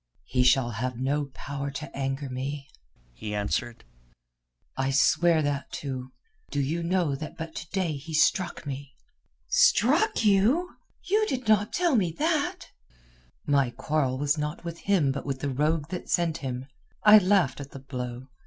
[0.25, 2.67] "He shall have no power to anger me,"
[3.13, 3.83] he answered.
[4.75, 6.11] "I swear that too.
[6.49, 8.95] Do you know that but to day he struck me?"
[9.47, 10.75] "Struck you?
[11.03, 12.71] You did not tell me that!"
[13.45, 16.65] "My quarrel was not with him but with the rogue that sent him.
[17.03, 18.25] I laughed at the blow.